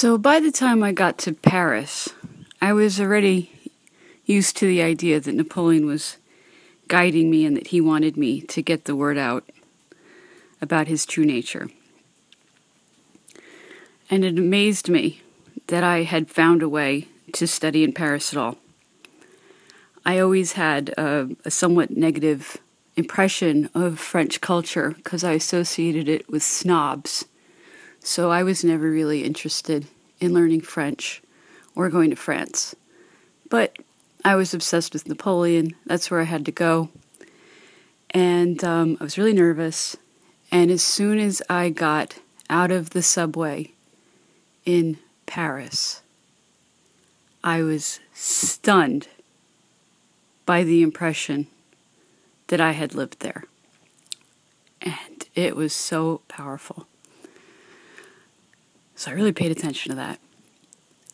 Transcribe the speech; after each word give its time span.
So 0.00 0.16
by 0.16 0.38
the 0.38 0.52
time 0.52 0.84
I 0.84 0.92
got 0.92 1.18
to 1.18 1.32
Paris, 1.32 2.10
I 2.62 2.72
was 2.72 3.00
already 3.00 3.50
used 4.24 4.56
to 4.58 4.66
the 4.68 4.80
idea 4.80 5.18
that 5.18 5.34
Napoleon 5.34 5.86
was 5.86 6.18
guiding 6.86 7.32
me 7.32 7.44
and 7.44 7.56
that 7.56 7.66
he 7.74 7.80
wanted 7.80 8.16
me 8.16 8.42
to 8.42 8.62
get 8.62 8.84
the 8.84 8.94
word 8.94 9.18
out 9.18 9.50
about 10.62 10.86
his 10.86 11.04
true 11.04 11.24
nature. 11.24 11.68
And 14.08 14.24
it 14.24 14.38
amazed 14.38 14.88
me 14.88 15.20
that 15.66 15.82
I 15.82 16.04
had 16.04 16.30
found 16.30 16.62
a 16.62 16.68
way 16.68 17.08
to 17.32 17.48
study 17.48 17.82
in 17.82 17.92
Paris 17.92 18.32
at 18.32 18.38
all. 18.38 18.56
I 20.06 20.20
always 20.20 20.52
had 20.52 20.90
a, 20.90 21.28
a 21.44 21.50
somewhat 21.50 21.90
negative 21.90 22.58
impression 22.94 23.68
of 23.74 23.98
French 23.98 24.40
culture 24.40 24.90
because 24.90 25.24
I 25.24 25.32
associated 25.32 26.08
it 26.08 26.30
with 26.30 26.44
snobs. 26.44 27.24
So 28.00 28.30
I 28.30 28.42
was 28.42 28.64
never 28.64 28.90
really 28.90 29.24
interested 29.24 29.86
in 30.20 30.34
learning 30.34 30.62
French 30.62 31.22
or 31.74 31.88
going 31.88 32.10
to 32.10 32.16
France. 32.16 32.74
But 33.48 33.76
I 34.24 34.34
was 34.34 34.52
obsessed 34.52 34.92
with 34.92 35.08
Napoleon. 35.08 35.74
That's 35.86 36.10
where 36.10 36.20
I 36.20 36.24
had 36.24 36.44
to 36.46 36.52
go. 36.52 36.90
And 38.10 38.62
um, 38.64 38.96
I 39.00 39.04
was 39.04 39.18
really 39.18 39.32
nervous. 39.32 39.96
And 40.50 40.70
as 40.70 40.82
soon 40.82 41.18
as 41.18 41.42
I 41.48 41.70
got 41.70 42.18
out 42.50 42.70
of 42.70 42.90
the 42.90 43.02
subway 43.02 43.72
in 44.64 44.98
Paris, 45.26 46.02
I 47.44 47.62
was 47.62 48.00
stunned 48.12 49.08
by 50.46 50.64
the 50.64 50.82
impression 50.82 51.46
that 52.48 52.60
I 52.60 52.72
had 52.72 52.94
lived 52.94 53.20
there. 53.20 53.44
And 54.80 55.26
it 55.34 55.54
was 55.54 55.72
so 55.72 56.22
powerful. 56.28 56.86
So 58.98 59.12
I 59.12 59.14
really 59.14 59.30
paid 59.30 59.52
attention 59.52 59.90
to 59.90 59.96
that. 59.96 60.18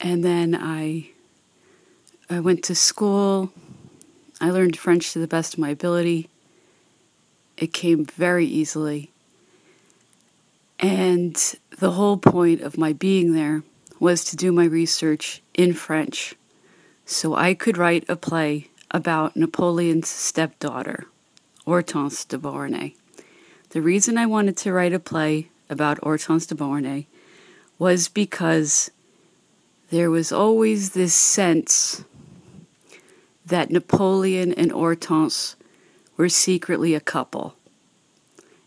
And 0.00 0.24
then 0.24 0.54
I 0.58 1.10
I 2.30 2.40
went 2.40 2.64
to 2.64 2.74
school. 2.74 3.52
I 4.40 4.50
learned 4.50 4.78
French 4.78 5.12
to 5.12 5.18
the 5.18 5.28
best 5.28 5.52
of 5.52 5.58
my 5.58 5.68
ability. 5.68 6.30
It 7.58 7.74
came 7.74 8.06
very 8.06 8.46
easily. 8.46 9.10
And 10.80 11.36
the 11.78 11.90
whole 11.90 12.16
point 12.16 12.62
of 12.62 12.78
my 12.78 12.94
being 12.94 13.34
there 13.34 13.62
was 14.00 14.24
to 14.24 14.36
do 14.36 14.50
my 14.50 14.64
research 14.64 15.42
in 15.52 15.74
French 15.74 16.34
so 17.04 17.34
I 17.34 17.52
could 17.52 17.76
write 17.76 18.08
a 18.08 18.16
play 18.16 18.70
about 18.92 19.36
Napoleon's 19.36 20.08
stepdaughter, 20.08 21.04
Hortense 21.66 22.24
de 22.24 22.38
Beauharnais. 22.38 22.94
The 23.70 23.82
reason 23.82 24.16
I 24.16 24.24
wanted 24.24 24.56
to 24.56 24.72
write 24.72 24.94
a 24.94 24.98
play 24.98 25.50
about 25.68 25.98
Hortense 25.98 26.46
de 26.46 26.54
Beauharnais 26.54 27.08
was 27.78 28.08
because 28.08 28.90
there 29.90 30.10
was 30.10 30.32
always 30.32 30.90
this 30.90 31.14
sense 31.14 32.04
that 33.46 33.70
Napoleon 33.70 34.52
and 34.54 34.72
Hortense 34.72 35.56
were 36.16 36.28
secretly 36.28 36.94
a 36.94 37.00
couple. 37.00 37.54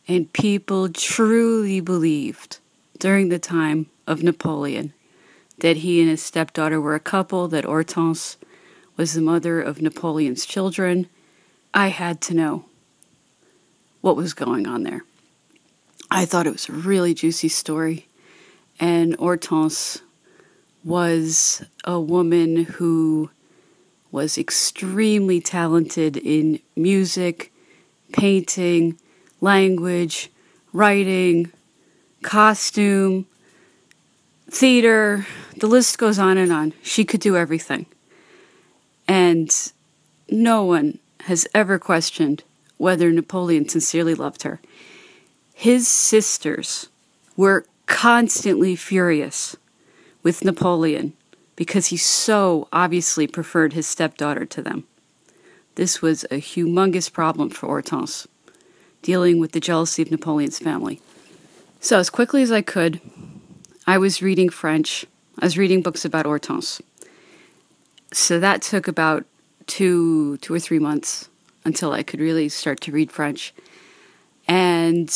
And 0.08 0.32
people 0.32 0.90
truly 0.90 1.80
believed 1.80 2.60
during 3.00 3.30
the 3.30 3.40
time 3.40 3.88
of 4.06 4.24
Napoleon 4.24 4.94
that 5.60 5.78
he 5.78 6.00
and 6.00 6.10
his 6.10 6.22
stepdaughter 6.22 6.80
were 6.80 6.96
a 6.96 7.00
couple, 7.00 7.48
that 7.48 7.66
Hortense 7.66 8.38
was 8.96 9.14
the 9.14 9.22
mother 9.22 9.62
of 9.62 9.82
Napoleon's 9.82 10.46
children. 10.46 11.08
I 11.74 11.88
had 11.88 12.22
to 12.22 12.34
know 12.34 12.66
what 14.02 14.16
was 14.16 14.34
going 14.34 14.68
on 14.68 14.84
there. 14.84 15.04
I 16.10 16.26
thought 16.26 16.48
it 16.48 16.54
was 16.54 16.70
a 16.70 16.74
really 16.74 17.14
juicy 17.14 17.50
story. 17.50 18.08
And 18.80 19.16
Hortense 19.16 20.02
was 20.84 21.66
a 21.84 22.00
woman 22.00 22.64
who 22.64 23.30
was 24.12 24.38
extremely 24.38 25.42
talented 25.42 26.18
in 26.18 26.60
music, 26.76 27.52
painting, 28.14 28.98
language, 29.42 30.32
writing, 30.74 31.52
costume, 32.22 33.26
theater, 34.50 35.26
the 35.58 35.68
list 35.68 35.98
goes 35.98 36.20
on 36.20 36.38
and 36.38 36.52
on. 36.52 36.74
She 36.82 37.04
could 37.04 37.20
do 37.20 37.36
everything. 37.36 37.86
And 39.08 39.54
no 40.30 40.64
one 40.64 41.00
has 41.22 41.48
ever 41.54 41.80
questioned 41.80 42.44
whether 42.78 43.12
Napoleon 43.12 43.68
sincerely 43.68 44.14
loved 44.14 44.44
her. 44.44 44.60
His 45.54 45.88
sisters 45.88 46.90
were 47.36 47.66
constantly 47.88 48.76
furious 48.76 49.56
with 50.22 50.46
Napoleon 50.46 51.14
because 51.56 51.88
he 51.88 51.98
so 51.98 52.68
obviously 52.72 53.26
preferred 53.26 53.74
his 53.74 53.88
stepdaughter 53.88 54.46
to 54.46 54.62
them. 54.62 54.84
This 55.76 56.02
was 56.02 56.24
a 56.26 56.40
humongous 56.40 57.12
problem 57.12 57.50
for 57.50 57.68
Hortense, 57.68 58.28
dealing 59.02 59.40
with 59.40 59.54
the 59.54 59.60
jealousy 59.60 60.02
of 60.02 60.12
Napoleon's 60.12 60.60
family. 60.60 61.02
So, 61.80 62.00
as 62.00 62.10
quickly 62.10 62.42
as 62.42 62.52
I 62.52 62.62
could, 62.62 63.00
I 63.86 63.98
was 63.98 64.22
reading 64.22 64.50
French. 64.50 65.06
I 65.40 65.46
was 65.46 65.58
reading 65.58 65.82
books 65.82 66.04
about 66.04 66.26
Hortense. 66.26 66.82
So 68.12 68.40
that 68.40 68.62
took 68.62 68.88
about 68.88 69.26
two, 69.68 70.38
two 70.38 70.54
or 70.54 70.60
three 70.60 70.80
months 70.80 71.30
until 71.66 71.92
I 71.92 72.04
could 72.04 72.20
really 72.20 72.50
start 72.50 72.82
to 72.82 72.92
read 72.92 73.12
French. 73.12 73.54
And 74.48 75.10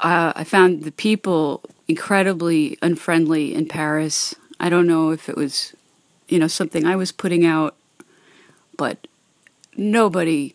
uh, 0.00 0.32
I 0.34 0.44
found 0.44 0.82
the 0.82 0.92
people 0.92 1.62
incredibly 1.88 2.78
unfriendly 2.82 3.54
in 3.54 3.66
Paris. 3.66 4.34
I 4.60 4.68
don't 4.68 4.86
know 4.86 5.10
if 5.10 5.28
it 5.28 5.36
was, 5.36 5.74
you 6.28 6.38
know, 6.38 6.48
something 6.48 6.86
I 6.86 6.96
was 6.96 7.12
putting 7.12 7.44
out, 7.44 7.74
but 8.76 9.06
nobody 9.76 10.54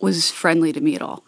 was 0.00 0.30
friendly 0.30 0.72
to 0.72 0.80
me 0.80 0.94
at 0.94 1.02
all. 1.02 1.22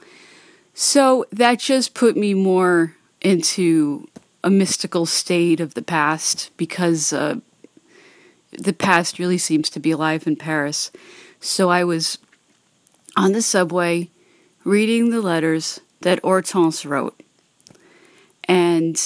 So 0.74 1.24
that 1.30 1.60
just 1.60 1.94
put 1.94 2.16
me 2.16 2.34
more 2.34 2.96
into 3.20 4.08
a 4.42 4.50
mystical 4.50 5.06
state 5.06 5.60
of 5.60 5.74
the 5.74 5.82
past 5.82 6.50
because 6.56 7.12
uh, 7.12 7.36
the 8.52 8.72
past 8.72 9.18
really 9.18 9.38
seems 9.38 9.70
to 9.70 9.80
be 9.80 9.92
alive 9.92 10.26
in 10.26 10.36
Paris. 10.36 10.90
So 11.40 11.70
I 11.70 11.84
was 11.84 12.18
on 13.16 13.32
the 13.32 13.42
subway 13.42 14.10
reading 14.64 15.10
the 15.10 15.20
letters 15.20 15.80
that 16.00 16.20
Hortense 16.20 16.84
wrote. 16.84 17.18
And 18.46 19.00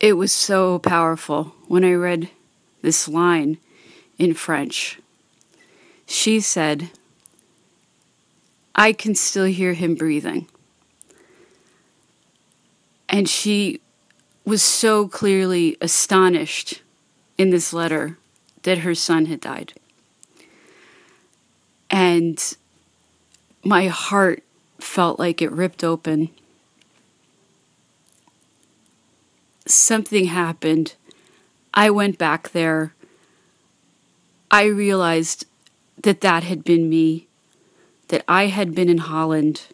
it 0.00 0.14
was 0.14 0.32
so 0.32 0.78
powerful 0.78 1.54
when 1.66 1.84
I 1.84 1.92
read 1.92 2.30
this 2.82 3.08
line 3.08 3.58
in 4.18 4.34
French. 4.34 4.98
She 6.06 6.40
said, 6.40 6.90
I 8.74 8.92
can 8.92 9.14
still 9.14 9.46
hear 9.46 9.72
him 9.72 9.94
breathing. 9.94 10.46
And 13.08 13.28
she 13.28 13.80
was 14.44 14.62
so 14.62 15.08
clearly 15.08 15.76
astonished 15.80 16.82
in 17.36 17.50
this 17.50 17.72
letter 17.72 18.18
that 18.62 18.78
her 18.78 18.94
son 18.94 19.26
had 19.26 19.40
died. 19.40 19.72
And 21.90 22.56
my 23.64 23.88
heart 23.88 24.42
felt 24.78 25.18
like 25.18 25.42
it 25.42 25.50
ripped 25.50 25.82
open. 25.82 26.30
Something 29.68 30.24
happened. 30.24 30.94
I 31.74 31.90
went 31.90 32.16
back 32.16 32.50
there. 32.50 32.94
I 34.50 34.64
realized 34.64 35.44
that 36.02 36.22
that 36.22 36.42
had 36.42 36.64
been 36.64 36.88
me, 36.88 37.26
that 38.08 38.24
I 38.26 38.46
had 38.46 38.74
been 38.74 38.88
in 38.88 38.98
Holland, 38.98 39.66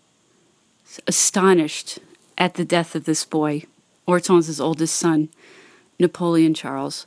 astonished 1.07 2.01
at 2.37 2.55
the 2.55 2.65
death 2.65 2.97
of 2.97 3.05
this 3.05 3.25
boy, 3.25 3.63
Hortense's 4.07 4.61
oldest 4.61 4.97
son, 4.97 5.29
Napoleon 6.01 6.55
Charles. 6.55 7.07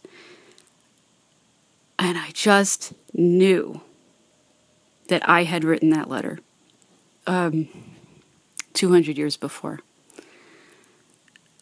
And 2.00 2.18
I 2.18 2.30
just 2.31 2.94
knew 3.13 3.81
that 5.10 5.28
I 5.28 5.44
had 5.44 5.66
written 5.66 5.90
that 5.90 6.10
letter 6.10 6.40
um, 7.25 7.68
200 8.74 9.18
years 9.18 9.36
before. 9.36 9.81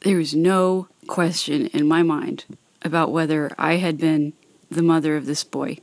There 0.05 0.17
was 0.17 0.35
no 0.35 0.87
question 1.07 1.65
in 1.65 1.87
my 1.87 2.03
mind 2.03 2.45
about 2.83 3.11
whether 3.11 3.49
I 3.57 3.77
had 3.77 3.97
been 3.97 4.33
the 4.69 4.83
mother 4.83 5.17
of 5.17 5.25
this 5.25 5.43
boy. 5.43 5.79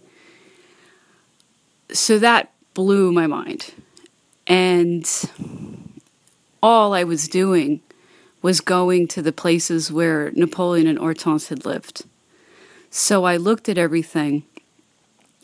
So 1.91 2.21
that 2.21 2.53
blew 2.73 3.11
my 3.11 3.27
mind. 3.27 3.75
And 4.47 5.11
all 6.63 6.95
I 6.95 7.03
was 7.03 7.27
doing 7.27 7.81
was 8.43 8.61
going 8.61 9.09
to 9.09 9.23
the 9.23 9.33
places 9.33 9.91
where 9.91 10.31
Napoleon 10.37 10.87
and 10.87 11.01
Hortense 11.01 11.49
had 11.49 11.65
lived. 11.65 12.05
So 12.91 13.25
I 13.25 13.37
looked 13.37 13.69
at 13.69 13.77
everything 13.77 14.45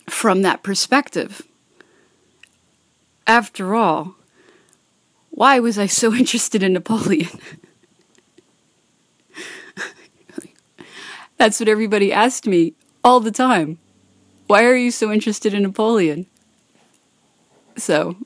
from 0.08 0.42
that 0.42 0.62
perspective. 0.62 1.42
After 3.26 3.74
all, 3.74 4.14
why 5.30 5.58
was 5.58 5.80
I 5.80 5.86
so 5.86 6.14
interested 6.14 6.62
in 6.62 6.74
Napoleon? 6.74 7.40
That's 11.38 11.60
what 11.60 11.68
everybody 11.68 12.12
asked 12.12 12.46
me 12.46 12.74
all 13.04 13.20
the 13.20 13.30
time. 13.30 13.78
Why 14.48 14.64
are 14.64 14.76
you 14.76 14.90
so 14.90 15.12
interested 15.12 15.54
in 15.54 15.62
Napoleon? 15.62 16.26
So, 17.76 18.16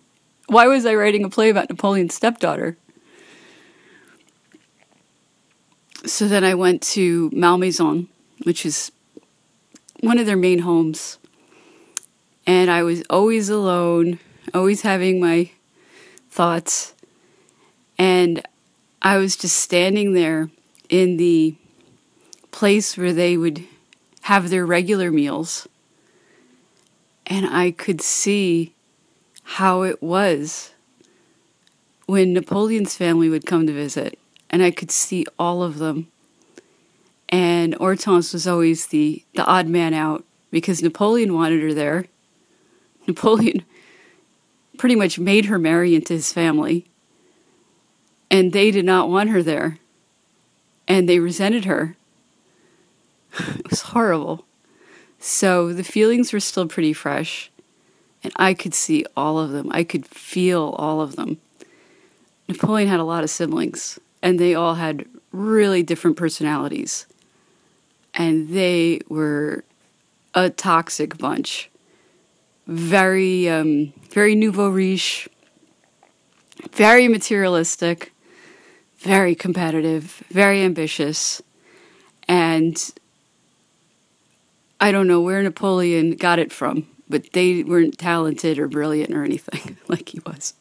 why 0.47 0.67
was 0.67 0.87
I 0.87 0.95
writing 0.95 1.25
a 1.25 1.29
play 1.29 1.51
about 1.51 1.69
Napoleon's 1.69 2.15
stepdaughter? 2.15 2.79
So 6.07 6.27
then 6.27 6.43
I 6.43 6.55
went 6.55 6.83
to 6.83 7.31
Malmaison, 7.33 8.09
which 8.45 8.65
is 8.67 8.91
one 10.01 10.19
of 10.19 10.27
their 10.27 10.37
main 10.37 10.61
homes. 10.61 11.19
And 12.47 12.71
I 12.71 12.83
was 12.83 13.03
always 13.09 13.49
alone, 13.49 14.19
always 14.53 14.83
having 14.83 15.21
my 15.21 15.51
thoughts. 16.31 16.95
And 17.99 18.43
I 19.01 19.19
was 19.19 19.37
just 19.37 19.59
standing 19.59 20.13
there 20.15 20.51
in 20.89 21.19
the 21.19 21.57
place 22.53 22.97
where 22.97 23.13
they 23.13 23.37
would 23.37 23.65
have 24.23 24.51
their 24.51 24.65
regular 24.65 25.11
meals. 25.11 25.67
And 27.27 27.47
I 27.47 27.73
could 27.73 28.01
see 28.01 28.75
how 29.43 29.83
it 29.83 30.01
was 30.03 30.73
when 32.07 32.33
Napoleon's 32.33 32.95
family 32.95 33.29
would 33.29 33.47
come 33.47 33.67
to 33.67 33.73
visit. 33.73 34.19
And 34.51 34.63
I 34.63 34.71
could 34.71 34.91
see 34.91 35.27
all 35.39 35.63
of 35.63 35.79
them. 35.79 36.09
And 37.29 37.75
Hortense 37.75 38.33
was 38.33 38.47
always 38.47 38.87
the, 38.89 39.25
the 39.35 39.45
odd 39.47 39.67
man 39.67 39.95
out 39.95 40.25
because 40.51 40.83
Napoleon 40.83 41.35
wanted 41.35 41.63
her 41.63 41.73
there. 41.73 42.05
Napoleon 43.07 43.65
pretty 44.77 44.95
much 44.95 45.19
made 45.19 45.47
her 45.47 45.59
marry 45.59 45.95
into 45.95 46.13
his 46.13 46.33
family. 46.33 46.85
And 48.31 48.53
they 48.53 48.71
did 48.71 48.85
not 48.85 49.09
want 49.09 49.31
her 49.31 49.43
there. 49.43 49.79
And 50.87 51.09
they 51.09 51.19
resented 51.19 51.65
her. 51.65 51.97
it 53.39 53.71
was 53.71 53.83
horrible. 53.83 54.45
So 55.19 55.73
the 55.73 55.85
feelings 55.85 56.33
were 56.33 56.41
still 56.41 56.67
pretty 56.67 56.93
fresh. 56.93 57.51
And 58.25 58.33
I 58.37 58.55
could 58.55 58.75
see 58.75 59.05
all 59.17 59.39
of 59.39 59.51
them. 59.51 59.69
I 59.73 59.85
could 59.85 60.07
feel 60.07 60.75
all 60.79 61.01
of 61.01 61.17
them. 61.17 61.39
Napoleon 62.49 62.89
had 62.89 63.01
a 63.01 63.05
lot 63.05 63.25
of 63.25 63.31
siblings, 63.31 63.99
and 64.23 64.39
they 64.39 64.55
all 64.55 64.75
had 64.75 65.07
really 65.33 65.83
different 65.83 66.17
personalities. 66.17 67.07
And 68.15 68.51
they 68.51 69.01
were 69.09 69.65
a 70.35 70.51
toxic 70.51 71.19
bunch. 71.19 71.71
Very, 72.67 73.49
um, 73.49 73.93
very 74.11 74.35
nouveau 74.35 74.69
riche, 74.69 75.29
very 76.73 77.09
materialistic, 77.09 78.13
very 78.99 79.35
competitive, 79.35 80.23
very 80.31 80.63
ambitious. 80.63 81.43
And 82.29 82.93
I 84.83 84.91
don't 84.91 85.07
know 85.07 85.21
where 85.21 85.41
Napoleon 85.41 86.17
got 86.17 86.41
it 86.41 86.51
from, 86.51 86.89
but 87.09 87.33
they 87.35 87.63
weren't 87.63 87.99
talented 87.99 88.59
or 88.59 88.67
brilliant 88.67 89.15
or 89.15 89.23
anything 89.23 89.77
like 89.89 90.09
he 90.09 90.19
was. 90.27 90.55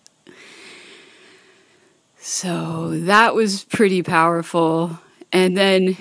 So 2.19 2.91
that 2.91 3.33
was 3.33 3.63
pretty 3.63 4.03
powerful. 4.03 5.00
And 5.33 5.57
then 5.57 5.97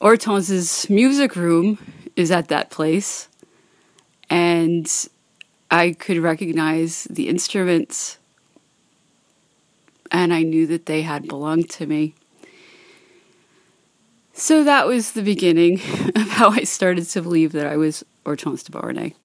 Hortense's 0.00 0.88
music 0.88 1.36
room 1.36 1.76
is 2.16 2.30
at 2.30 2.48
that 2.48 2.70
place. 2.70 3.28
And 4.30 4.90
I 5.70 5.92
could 5.92 6.16
recognize 6.16 7.04
the 7.04 7.28
instruments. 7.28 8.16
And 10.10 10.32
I 10.32 10.42
knew 10.42 10.66
that 10.68 10.86
they 10.86 11.02
had 11.02 11.28
belonged 11.28 11.68
to 11.72 11.86
me. 11.86 12.14
So 14.32 14.64
that 14.64 14.86
was 14.86 15.12
the 15.12 15.22
beginning 15.22 15.74
of 16.14 16.28
how 16.28 16.50
I 16.50 16.64
started 16.64 17.06
to 17.10 17.22
believe 17.22 17.52
that 17.52 17.66
I 17.66 17.76
was 17.76 18.04
Hortense 18.24 18.62
de 18.62 18.72
Beauharnais. 18.72 19.14